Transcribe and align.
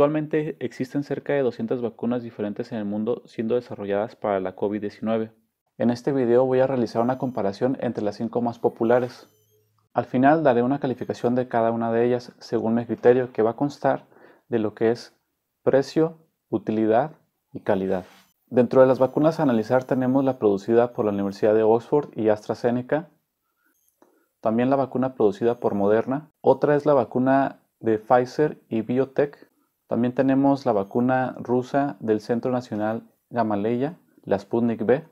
Actualmente 0.00 0.56
existen 0.60 1.04
cerca 1.04 1.34
de 1.34 1.42
200 1.42 1.82
vacunas 1.82 2.22
diferentes 2.22 2.72
en 2.72 2.78
el 2.78 2.86
mundo 2.86 3.20
siendo 3.26 3.56
desarrolladas 3.56 4.16
para 4.16 4.40
la 4.40 4.56
COVID-19. 4.56 5.30
En 5.76 5.90
este 5.90 6.10
video 6.10 6.46
voy 6.46 6.60
a 6.60 6.66
realizar 6.66 7.02
una 7.02 7.18
comparación 7.18 7.76
entre 7.82 8.02
las 8.02 8.16
5 8.16 8.40
más 8.40 8.58
populares. 8.58 9.28
Al 9.92 10.06
final 10.06 10.42
daré 10.42 10.62
una 10.62 10.80
calificación 10.80 11.34
de 11.34 11.48
cada 11.48 11.70
una 11.70 11.92
de 11.92 12.06
ellas 12.06 12.32
según 12.38 12.76
mi 12.76 12.86
criterio 12.86 13.30
que 13.34 13.42
va 13.42 13.50
a 13.50 13.56
constar 13.56 14.06
de 14.48 14.58
lo 14.58 14.72
que 14.72 14.90
es 14.90 15.14
precio, 15.62 16.16
utilidad 16.48 17.10
y 17.52 17.60
calidad. 17.60 18.06
Dentro 18.46 18.80
de 18.80 18.86
las 18.86 19.00
vacunas 19.00 19.38
a 19.38 19.42
analizar 19.42 19.84
tenemos 19.84 20.24
la 20.24 20.38
producida 20.38 20.94
por 20.94 21.04
la 21.04 21.12
Universidad 21.12 21.54
de 21.54 21.62
Oxford 21.62 22.08
y 22.16 22.30
AstraZeneca, 22.30 23.10
también 24.40 24.70
la 24.70 24.76
vacuna 24.76 25.12
producida 25.12 25.60
por 25.60 25.74
Moderna, 25.74 26.30
otra 26.40 26.74
es 26.74 26.86
la 26.86 26.94
vacuna 26.94 27.60
de 27.80 27.98
Pfizer 27.98 28.62
y 28.70 28.80
Biotech, 28.80 29.49
también 29.90 30.14
tenemos 30.14 30.66
la 30.66 30.72
vacuna 30.72 31.34
rusa 31.40 31.96
del 31.98 32.20
Centro 32.20 32.52
Nacional 32.52 33.02
Gamaleya, 33.28 33.98
la 34.22 34.38
Sputnik 34.38 34.82
V, 34.82 35.02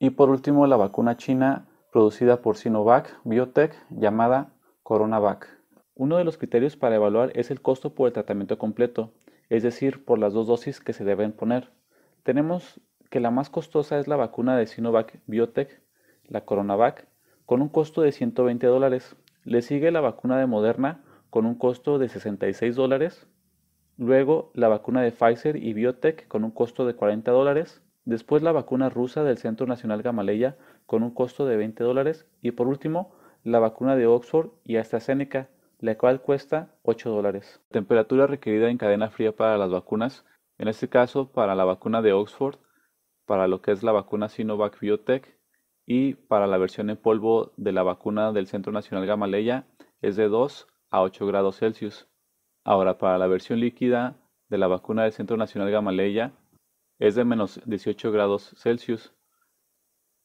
y 0.00 0.10
por 0.10 0.28
último 0.28 0.66
la 0.66 0.76
vacuna 0.76 1.16
china 1.16 1.68
producida 1.92 2.42
por 2.42 2.56
Sinovac 2.56 3.16
Biotech 3.22 3.76
llamada 3.90 4.52
CoronaVac. 4.82 5.46
Uno 5.94 6.16
de 6.16 6.24
los 6.24 6.36
criterios 6.36 6.76
para 6.76 6.96
evaluar 6.96 7.30
es 7.36 7.52
el 7.52 7.62
costo 7.62 7.94
por 7.94 8.08
el 8.08 8.12
tratamiento 8.12 8.58
completo, 8.58 9.12
es 9.50 9.62
decir, 9.62 10.04
por 10.04 10.18
las 10.18 10.32
dos 10.32 10.48
dosis 10.48 10.80
que 10.80 10.94
se 10.94 11.04
deben 11.04 11.30
poner. 11.30 11.70
Tenemos 12.24 12.80
que 13.10 13.20
la 13.20 13.30
más 13.30 13.50
costosa 13.50 14.00
es 14.00 14.08
la 14.08 14.16
vacuna 14.16 14.56
de 14.56 14.66
Sinovac 14.66 15.20
Biotech, 15.28 15.80
la 16.24 16.44
CoronaVac, 16.44 17.06
con 17.46 17.62
un 17.62 17.68
costo 17.68 18.02
de 18.02 18.10
120 18.10 18.66
dólares. 18.66 19.14
Le 19.44 19.62
sigue 19.62 19.92
la 19.92 20.00
vacuna 20.00 20.40
de 20.40 20.46
Moderna 20.46 21.04
con 21.30 21.46
un 21.46 21.54
costo 21.54 22.00
de 22.00 22.08
66 22.08 22.74
dólares. 22.74 23.28
Luego 23.98 24.52
la 24.54 24.68
vacuna 24.68 25.02
de 25.02 25.10
Pfizer 25.10 25.56
y 25.56 25.74
Biotech 25.74 26.28
con 26.28 26.44
un 26.44 26.52
costo 26.52 26.86
de 26.86 26.94
40 26.94 27.30
dólares. 27.32 27.82
Después 28.04 28.42
la 28.42 28.52
vacuna 28.52 28.88
rusa 28.88 29.24
del 29.24 29.38
Centro 29.38 29.66
Nacional 29.66 30.02
Gamaleya 30.02 30.56
con 30.86 31.02
un 31.02 31.12
costo 31.12 31.44
de 31.44 31.56
20 31.56 31.84
dólares. 31.84 32.26
Y 32.40 32.52
por 32.52 32.68
último 32.68 33.12
la 33.42 33.58
vacuna 33.58 33.96
de 33.96 34.06
Oxford 34.06 34.50
y 34.64 34.76
AstraZeneca, 34.76 35.48
la 35.80 35.98
cual 35.98 36.22
cuesta 36.22 36.74
8 36.82 37.10
dólares. 37.10 37.60
Temperatura 37.70 38.26
requerida 38.26 38.70
en 38.70 38.78
cadena 38.78 39.10
fría 39.10 39.34
para 39.34 39.58
las 39.58 39.70
vacunas 39.70 40.24
en 40.58 40.68
este 40.68 40.88
caso, 40.88 41.30
para 41.30 41.54
la 41.54 41.64
vacuna 41.64 42.02
de 42.02 42.12
Oxford, 42.12 42.56
para 43.26 43.46
lo 43.46 43.62
que 43.62 43.70
es 43.70 43.82
la 43.82 43.92
vacuna 43.92 44.28
Sinovac 44.28 44.78
Biotech 44.80 45.38
y 45.86 46.14
para 46.14 46.46
la 46.46 46.58
versión 46.58 46.90
en 46.90 46.96
polvo 46.96 47.52
de 47.56 47.72
la 47.72 47.82
vacuna 47.82 48.32
del 48.32 48.46
Centro 48.48 48.72
Nacional 48.72 49.06
Gamaleya 49.06 49.66
es 50.02 50.16
de 50.16 50.28
2 50.28 50.66
a 50.90 51.02
8 51.02 51.26
grados 51.26 51.58
Celsius. 51.58 52.08
Ahora, 52.70 52.98
para 52.98 53.16
la 53.16 53.26
versión 53.28 53.60
líquida 53.60 54.20
de 54.50 54.58
la 54.58 54.66
vacuna 54.66 55.04
del 55.04 55.12
Centro 55.12 55.38
Nacional 55.38 55.70
Gamaleya 55.70 56.32
es 56.98 57.14
de 57.14 57.24
menos 57.24 57.62
18 57.64 58.12
grados 58.12 58.54
Celsius. 58.58 59.14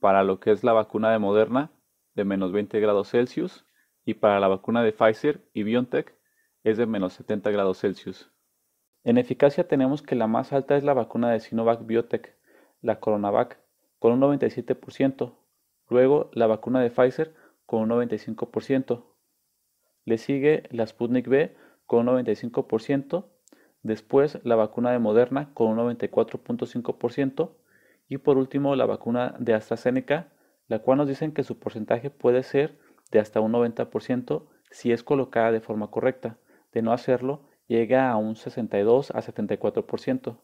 Para 0.02 0.26
lo 0.26 0.42
que 0.42 0.52
es 0.52 0.62
la 0.62 0.74
vacuna 0.74 1.10
de 1.14 1.20
Moderna, 1.20 1.72
de 2.16 2.26
menos 2.26 2.52
20 2.52 2.82
grados 2.82 3.12
Celsius. 3.12 3.66
Y 4.04 4.16
para 4.16 4.42
la 4.42 4.50
vacuna 4.50 4.84
de 4.84 4.92
Pfizer 4.92 5.50
y 5.54 5.64
BioNTech 5.64 6.18
es 6.66 6.78
de 6.78 6.86
menos 6.86 7.14
70 7.14 7.50
grados 7.50 7.80
Celsius. 7.80 8.30
En 9.06 9.18
eficacia 9.18 9.66
tenemos 9.70 10.02
que 10.02 10.16
la 10.16 10.28
más 10.28 10.52
alta 10.52 10.76
es 10.76 10.84
la 10.84 10.94
vacuna 10.94 11.32
de 11.32 11.40
Sinovac 11.40 11.86
Biotech, 11.86 12.38
la 12.82 13.00
CoronaVac, 13.00 13.58
con 14.00 14.12
un 14.12 14.20
97%. 14.20 15.34
Luego 15.88 16.30
la 16.34 16.48
vacuna 16.48 16.82
de 16.82 16.90
Pfizer 16.90 17.34
con 17.66 17.90
un 17.90 17.90
95%. 17.92 19.06
Le 20.04 20.18
sigue 20.18 20.64
la 20.72 20.86
Sputnik 20.86 21.26
V 21.26 21.64
con 21.94 22.10
un 22.10 22.26
95%. 22.26 23.26
Después 23.84 24.40
la 24.44 24.56
vacuna 24.56 24.92
de 24.92 24.98
Moderna 24.98 25.54
con 25.54 25.68
un 25.68 25.78
94.5%. 25.78 27.52
Y 28.10 28.18
por 28.18 28.38
último 28.38 28.76
la 28.76 28.88
vacuna 28.88 29.36
de 29.38 29.54
AstraZeneca, 29.54 30.30
la 30.68 30.80
cual 30.80 30.98
nos 30.98 31.08
dicen 31.08 31.34
que 31.34 31.44
su 31.44 31.60
porcentaje 31.60 32.10
puede 32.10 32.42
ser 32.42 32.80
de 33.12 33.20
hasta 33.20 33.42
un 33.42 33.54
90% 33.54 34.48
si 34.72 34.92
es 34.92 35.04
colocada 35.04 35.52
de 35.52 35.62
forma 35.62 35.92
correcta. 35.92 36.38
De 36.72 36.82
no 36.82 36.94
hacerlo, 36.94 37.42
llega 37.68 38.10
a 38.10 38.18
un 38.18 38.36
62 38.36 39.12
a 39.12 39.22
74%. 39.22 40.38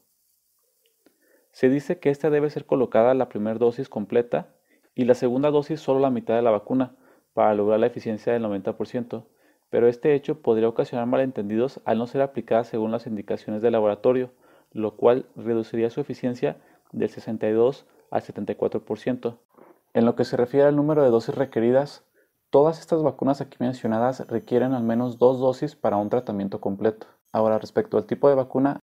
Se 1.52 1.68
dice 1.68 2.00
que 2.00 2.12
esta 2.12 2.30
debe 2.30 2.52
ser 2.52 2.68
colocada 2.68 3.16
la 3.16 3.28
primera 3.28 3.58
dosis 3.58 3.90
completa 3.90 4.54
y 4.94 5.06
la 5.06 5.16
segunda 5.16 5.50
dosis 5.50 5.80
solo 5.80 6.00
la 6.00 6.12
mitad 6.12 6.36
de 6.36 6.44
la 6.44 6.52
vacuna 6.52 6.96
para 7.34 7.56
lograr 7.56 7.80
la 7.80 7.88
eficiencia 7.88 8.34
del 8.34 8.44
90%, 8.44 9.26
pero 9.70 9.88
este 9.88 10.16
hecho 10.16 10.42
podría 10.42 10.70
ocasionar 10.70 11.08
malentendidos 11.08 11.82
al 11.86 11.98
no 11.98 12.08
ser 12.08 12.22
aplicada 12.22 12.64
según 12.64 12.92
las 12.92 13.08
indicaciones 13.08 13.62
del 13.62 13.74
laboratorio, 13.74 14.32
lo 14.72 14.96
cual 14.96 15.26
reduciría 15.36 15.90
su 15.90 16.02
eficiencia 16.02 16.58
del 16.92 17.10
62 17.10 17.86
al 18.12 18.22
74%. 18.22 19.38
En 19.94 20.06
lo 20.06 20.16
que 20.16 20.26
se 20.26 20.38
refiere 20.38 20.68
al 20.68 20.76
número 20.76 21.04
de 21.04 21.10
dosis 21.10 21.36
requeridas, 21.36 22.04
Todas 22.52 22.80
estas 22.80 23.04
vacunas 23.04 23.42
aquí 23.42 23.58
mencionadas 23.60 24.26
requieren 24.28 24.74
al 24.74 24.82
menos 24.82 25.20
dos 25.20 25.40
dosis 25.40 25.76
para 25.76 25.98
un 25.98 26.10
tratamiento 26.10 26.60
completo. 26.60 27.06
Ahora, 27.32 27.60
respecto 27.60 27.96
al 27.96 28.08
tipo 28.08 28.28
de 28.28 28.34
vacuna, 28.34 28.80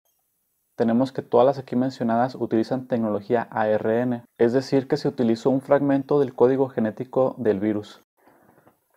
tenemos 0.76 1.12
que 1.12 1.24
todas 1.24 1.48
las 1.48 1.58
aquí 1.58 1.76
mencionadas 1.76 2.36
utilizan 2.36 2.88
tecnología 2.88 3.48
ARN, 3.50 4.24
es 4.38 4.54
decir, 4.54 4.88
que 4.88 4.98
se 4.98 5.08
utilizó 5.08 5.50
un 5.50 5.62
fragmento 5.62 6.20
del 6.20 6.36
código 6.36 6.70
genético 6.70 7.34
del 7.40 7.60
virus. 7.60 8.05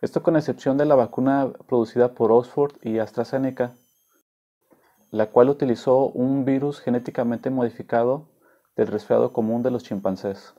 Esto 0.01 0.23
con 0.23 0.37
excepción 0.37 0.77
de 0.77 0.85
la 0.85 0.95
vacuna 0.95 1.51
producida 1.67 2.13
por 2.13 2.31
Oxford 2.31 2.73
y 2.81 2.99
AstraZeneca, 2.99 3.73
la 5.11 5.29
cual 5.31 5.49
utilizó 5.49 6.05
un 6.07 6.45
virus 6.45 6.79
genéticamente 6.79 7.49
modificado 7.49 8.29
del 8.77 8.87
resfriado 8.87 9.33
común 9.33 9.61
de 9.61 9.71
los 9.71 9.83
chimpancés. 9.83 10.55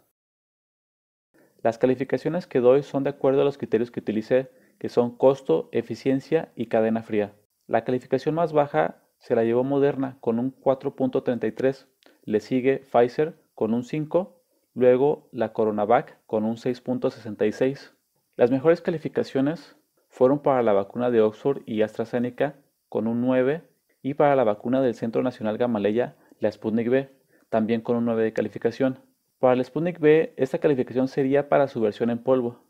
Las 1.63 1.79
calificaciones 1.79 2.47
que 2.47 2.61
doy 2.61 2.83
son 2.83 3.03
de 3.03 3.11
acuerdo 3.11 3.41
a 3.41 3.45
los 3.45 3.57
criterios 3.57 3.91
que 3.91 4.01
utilicé, 4.01 4.51
que 4.79 4.91
son 4.91 5.17
costo, 5.17 5.71
eficiencia 5.73 6.53
y 6.55 6.67
cadena 6.67 7.03
fría. 7.03 7.35
La 7.67 7.85
calificación 7.85 8.35
más 8.35 8.53
baja 8.53 9.03
se 9.19 9.35
la 9.35 9.45
llevó 9.45 9.65
Moderna 9.65 10.19
con 10.21 10.39
un 10.39 10.55
4.33, 10.55 11.87
le 12.25 12.41
sigue 12.41 12.79
Pfizer 12.79 13.41
con 13.55 13.73
un 13.73 13.85
5, 13.85 14.43
luego 14.75 15.29
la 15.33 15.55
Coronavac 15.55 16.19
con 16.27 16.45
un 16.45 16.57
6.66. 16.57 17.93
Las 18.41 18.51
mejores 18.51 18.81
calificaciones 18.81 19.77
fueron 20.09 20.39
para 20.39 20.63
la 20.63 20.73
vacuna 20.73 21.11
de 21.11 21.21
Oxford 21.21 21.61
y 21.67 21.83
AstraZeneca 21.83 22.57
con 22.89 23.07
un 23.07 23.21
9 23.21 23.61
y 24.01 24.15
para 24.15 24.35
la 24.35 24.45
vacuna 24.45 24.81
del 24.81 24.95
Centro 24.95 25.23
Nacional 25.23 25.59
Gamaleya, 25.59 26.17
la 26.39 26.51
Sputnik 26.51 26.89
V, 26.89 27.11
también 27.51 27.83
con 27.83 27.97
un 27.97 28.07
9 28.07 28.23
de 28.23 28.33
calificación. 28.33 28.99
Para 29.41 29.53
el 29.53 29.63
Sputnik 29.63 30.01
B, 30.01 30.33
esta 30.39 30.57
calificación 30.57 31.09
sería 31.09 31.51
para 31.51 31.69
su 31.69 31.83
versión 31.83 32.09
en 32.09 32.17
polvo. 32.17 32.65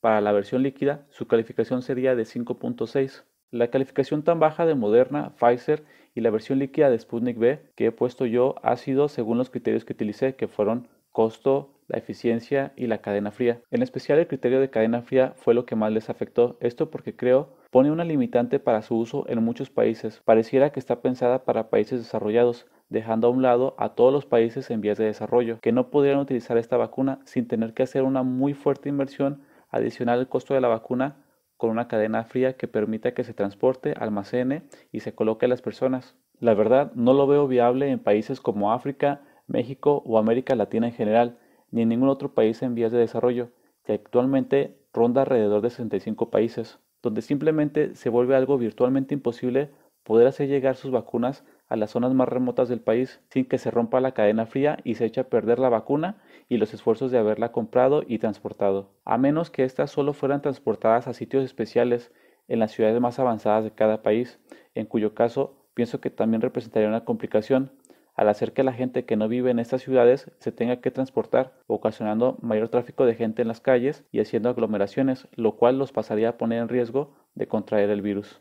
Para 0.00 0.20
la 0.20 0.30
versión 0.30 0.62
líquida, 0.62 1.08
su 1.10 1.26
calificación 1.26 1.82
sería 1.82 2.14
de 2.14 2.22
5.6. 2.22 3.24
La 3.50 3.66
calificación 3.66 4.22
tan 4.22 4.38
baja 4.38 4.64
de 4.64 4.76
Moderna, 4.76 5.34
Pfizer 5.40 5.82
y 6.14 6.20
la 6.20 6.30
versión 6.30 6.60
líquida 6.60 6.88
de 6.88 7.00
Sputnik 7.00 7.36
B 7.36 7.72
que 7.74 7.86
he 7.86 7.90
puesto 7.90 8.26
yo 8.26 8.54
ha 8.62 8.76
sido 8.76 9.08
según 9.08 9.38
los 9.38 9.50
criterios 9.50 9.84
que 9.84 9.94
utilicé, 9.94 10.36
que 10.36 10.46
fueron 10.46 10.86
costo, 11.10 11.75
la 11.88 11.98
eficiencia 11.98 12.72
y 12.76 12.86
la 12.86 12.98
cadena 12.98 13.30
fría. 13.30 13.60
En 13.70 13.82
especial 13.82 14.18
el 14.18 14.26
criterio 14.26 14.60
de 14.60 14.70
cadena 14.70 15.02
fría 15.02 15.32
fue 15.36 15.54
lo 15.54 15.66
que 15.66 15.76
más 15.76 15.92
les 15.92 16.10
afectó, 16.10 16.56
esto 16.60 16.90
porque 16.90 17.16
creo 17.16 17.56
pone 17.70 17.90
una 17.90 18.04
limitante 18.04 18.58
para 18.58 18.82
su 18.82 18.96
uso 18.96 19.24
en 19.28 19.42
muchos 19.42 19.70
países. 19.70 20.22
Pareciera 20.24 20.70
que 20.70 20.80
está 20.80 21.02
pensada 21.02 21.44
para 21.44 21.68
países 21.68 22.00
desarrollados, 22.00 22.66
dejando 22.88 23.26
a 23.26 23.30
un 23.30 23.42
lado 23.42 23.74
a 23.78 23.90
todos 23.90 24.12
los 24.12 24.26
países 24.26 24.70
en 24.70 24.80
vías 24.80 24.98
de 24.98 25.04
desarrollo, 25.04 25.58
que 25.60 25.72
no 25.72 25.90
pudieran 25.90 26.20
utilizar 26.20 26.56
esta 26.56 26.76
vacuna 26.76 27.20
sin 27.24 27.48
tener 27.48 27.74
que 27.74 27.82
hacer 27.82 28.02
una 28.02 28.22
muy 28.22 28.54
fuerte 28.54 28.88
inversión 28.88 29.42
adicional 29.68 30.20
al 30.20 30.28
costo 30.28 30.54
de 30.54 30.60
la 30.60 30.68
vacuna 30.68 31.22
con 31.56 31.70
una 31.70 31.88
cadena 31.88 32.24
fría 32.24 32.56
que 32.56 32.68
permita 32.68 33.14
que 33.14 33.24
se 33.24 33.34
transporte, 33.34 33.94
almacene 33.98 34.62
y 34.92 35.00
se 35.00 35.14
coloque 35.14 35.46
a 35.46 35.48
las 35.48 35.62
personas. 35.62 36.16
La 36.38 36.54
verdad, 36.54 36.92
no 36.94 37.14
lo 37.14 37.26
veo 37.26 37.48
viable 37.48 37.90
en 37.90 37.98
países 37.98 38.40
como 38.40 38.72
África, 38.72 39.22
México 39.46 40.02
o 40.04 40.18
América 40.18 40.54
Latina 40.54 40.88
en 40.88 40.92
general, 40.92 41.38
ni 41.70 41.82
en 41.82 41.88
ningún 41.88 42.08
otro 42.08 42.34
país 42.34 42.62
en 42.62 42.74
vías 42.74 42.92
de 42.92 42.98
desarrollo, 42.98 43.50
que 43.84 43.94
actualmente 43.94 44.76
ronda 44.92 45.22
alrededor 45.22 45.62
de 45.62 45.70
65 45.70 46.30
países, 46.30 46.78
donde 47.02 47.22
simplemente 47.22 47.94
se 47.94 48.08
vuelve 48.08 48.34
algo 48.36 48.58
virtualmente 48.58 49.14
imposible 49.14 49.70
poder 50.02 50.28
hacer 50.28 50.48
llegar 50.48 50.76
sus 50.76 50.90
vacunas 50.90 51.44
a 51.68 51.76
las 51.76 51.90
zonas 51.90 52.14
más 52.14 52.28
remotas 52.28 52.68
del 52.68 52.80
país 52.80 53.20
sin 53.28 53.44
que 53.44 53.58
se 53.58 53.70
rompa 53.70 54.00
la 54.00 54.12
cadena 54.12 54.46
fría 54.46 54.78
y 54.84 54.94
se 54.94 55.04
eche 55.04 55.20
a 55.20 55.28
perder 55.28 55.58
la 55.58 55.68
vacuna 55.68 56.22
y 56.48 56.58
los 56.58 56.72
esfuerzos 56.72 57.10
de 57.10 57.18
haberla 57.18 57.50
comprado 57.50 58.04
y 58.06 58.18
transportado, 58.18 58.90
a 59.04 59.18
menos 59.18 59.50
que 59.50 59.64
éstas 59.64 59.90
solo 59.90 60.12
fueran 60.12 60.42
transportadas 60.42 61.08
a 61.08 61.12
sitios 61.12 61.44
especiales 61.44 62.12
en 62.48 62.60
las 62.60 62.70
ciudades 62.70 63.00
más 63.00 63.18
avanzadas 63.18 63.64
de 63.64 63.72
cada 63.72 64.02
país, 64.02 64.38
en 64.74 64.86
cuyo 64.86 65.14
caso 65.14 65.56
pienso 65.74 66.00
que 66.00 66.10
también 66.10 66.40
representaría 66.40 66.88
una 66.88 67.04
complicación 67.04 67.72
al 68.16 68.28
hacer 68.30 68.52
que 68.52 68.64
la 68.64 68.72
gente 68.72 69.04
que 69.04 69.16
no 69.16 69.28
vive 69.28 69.50
en 69.50 69.58
estas 69.58 69.82
ciudades 69.82 70.30
se 70.38 70.50
tenga 70.50 70.80
que 70.80 70.90
transportar, 70.90 71.52
ocasionando 71.66 72.38
mayor 72.40 72.70
tráfico 72.70 73.04
de 73.04 73.14
gente 73.14 73.42
en 73.42 73.48
las 73.48 73.60
calles 73.60 74.04
y 74.10 74.20
haciendo 74.20 74.48
aglomeraciones, 74.48 75.28
lo 75.36 75.56
cual 75.56 75.78
los 75.78 75.92
pasaría 75.92 76.30
a 76.30 76.38
poner 76.38 76.62
en 76.62 76.68
riesgo 76.68 77.14
de 77.34 77.46
contraer 77.46 77.90
el 77.90 78.00
virus. 78.00 78.40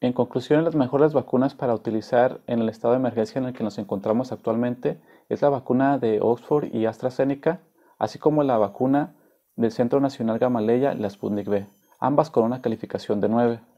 En 0.00 0.12
conclusión, 0.12 0.64
las 0.64 0.74
mejores 0.74 1.12
vacunas 1.12 1.54
para 1.54 1.74
utilizar 1.74 2.40
en 2.46 2.60
el 2.60 2.68
estado 2.68 2.94
de 2.94 3.00
emergencia 3.00 3.38
en 3.38 3.46
el 3.46 3.54
que 3.54 3.64
nos 3.64 3.78
encontramos 3.78 4.32
actualmente 4.32 5.00
es 5.28 5.42
la 5.42 5.50
vacuna 5.50 5.98
de 5.98 6.20
Oxford 6.20 6.74
y 6.74 6.86
AstraZeneca, 6.86 7.60
así 7.98 8.18
como 8.18 8.42
la 8.42 8.58
vacuna 8.58 9.14
del 9.56 9.70
Centro 9.70 10.00
Nacional 10.00 10.38
Gamaleya, 10.38 10.94
la 10.94 11.08
Sputnik 11.08 11.48
V, 11.48 11.66
ambas 12.00 12.30
con 12.30 12.44
una 12.44 12.60
calificación 12.60 13.20
de 13.20 13.28
9. 13.28 13.73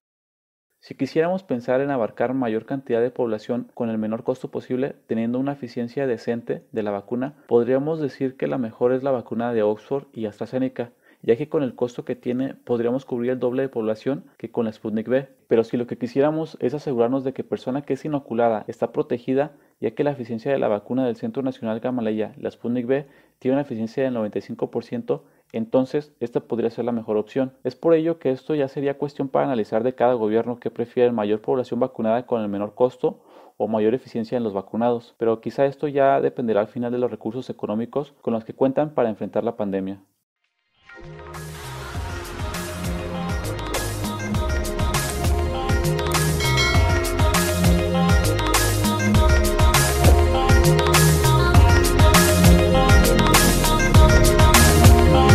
Si 0.87 0.95
quisiéramos 0.95 1.43
pensar 1.43 1.81
en 1.81 1.91
abarcar 1.91 2.33
mayor 2.33 2.65
cantidad 2.65 3.03
de 3.03 3.11
población 3.11 3.67
con 3.75 3.91
el 3.91 3.99
menor 3.99 4.23
costo 4.23 4.53
posible, 4.53 4.95
teniendo 5.09 5.41
una 5.41 5.55
eficiencia 5.55 6.07
decente 6.07 6.63
de 6.71 6.85
la 6.85 6.93
vacuna, 6.93 7.35
podríamos 7.49 7.99
decir 7.99 8.37
que 8.37 8.47
la 8.47 8.57
mejor 8.57 8.93
es 8.93 9.03
la 9.03 9.11
vacuna 9.11 9.53
de 9.53 9.65
Oxford 9.65 10.05
y 10.13 10.27
AstraZeneca, 10.27 10.93
ya 11.23 11.35
que 11.35 11.49
con 11.49 11.65
el 11.65 11.75
costo 11.75 12.05
que 12.05 12.15
tiene 12.15 12.55
podríamos 12.55 13.05
cubrir 13.05 13.33
el 13.33 13.41
doble 13.41 13.63
de 13.63 13.69
población 13.69 14.27
que 14.37 14.53
con 14.53 14.67
la 14.67 14.73
Sputnik 14.73 15.09
V. 15.09 15.29
Pero 15.49 15.65
si 15.65 15.77
lo 15.77 15.89
que 15.89 15.99
quisiéramos 15.99 16.57
es 16.61 16.73
asegurarnos 16.73 17.25
de 17.25 17.33
que 17.33 17.43
persona 17.43 17.83
que 17.83 17.95
es 17.95 18.05
inoculada 18.05 18.63
está 18.69 18.93
protegida, 18.93 19.57
ya 19.81 19.91
que 19.91 20.05
la 20.05 20.13
eficiencia 20.13 20.53
de 20.53 20.59
la 20.61 20.69
vacuna 20.69 21.05
del 21.05 21.17
Centro 21.17 21.43
Nacional 21.43 21.81
Gamaleya, 21.81 22.33
la 22.39 22.53
Sputnik 22.53 22.87
V, 22.87 23.07
tiene 23.41 23.57
una 23.57 23.63
eficiencia 23.63 24.05
del 24.05 24.15
95%, 24.15 25.23
entonces 25.53 26.13
esta 26.21 26.41
podría 26.41 26.71
ser 26.71 26.85
la 26.85 26.93
mejor 26.93 27.17
opción. 27.17 27.53
Es 27.65 27.77
por 27.77 27.95
ello 27.95 28.19
que 28.19 28.31
esto 28.31 28.55
ya 28.55 28.69
sería 28.69 28.99
cuestión 28.99 29.29
para 29.29 29.47
analizar 29.47 29.83
de 29.83 29.95
cada 29.95 30.15
gobierno 30.15 30.61
que 30.61 30.71
prefiere 30.71 31.13
mayor 31.13 31.41
población 31.41 31.81
vacunada 31.81 32.27
con 32.27 32.43
el 32.43 32.49
menor 32.49 32.75
costo 32.75 33.21
o 33.57 33.69
mayor 33.69 33.95
eficiencia 33.95 34.37
en 34.37 34.45
los 34.45 34.53
vacunados, 34.53 35.15
pero 35.19 35.41
quizá 35.41 35.65
esto 35.67 35.89
ya 35.89 36.21
dependerá 36.21 36.61
al 36.61 36.69
final 36.69 36.93
de 36.93 36.99
los 36.99 37.11
recursos 37.11 37.49
económicos 37.49 38.13
con 38.21 38.35
los 38.35 38.45
que 38.45 38.55
cuentan 38.55 38.95
para 38.95 39.09
enfrentar 39.09 39.45
la 39.45 39.57
pandemia. 39.57 40.03